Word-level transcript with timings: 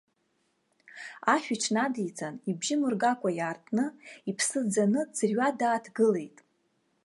Ашә 1.33 1.49
иҽнадиҵан, 1.55 2.35
абжьы 2.49 2.75
мыргакәа 2.79 3.29
иаартны, 3.37 3.85
иԥсы 4.29 4.59
ӡаны, 4.71 5.01
дӡырҩа 5.07 5.49
дааҭгылеит. 5.59 6.37